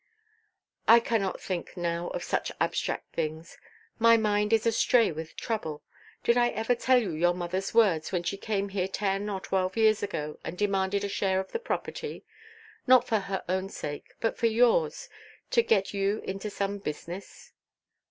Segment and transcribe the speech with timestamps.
[0.87, 3.59] "I cannot think now of such abstract things.
[3.99, 5.83] My mind is astray with trouble.
[6.23, 9.77] Did I ever tell you your motherʼs words, when she came here ten or twelve
[9.77, 12.25] years ago, and demanded a share of the property?
[12.87, 15.07] Not for her own sake, but for yours,
[15.51, 17.51] to get you into some business."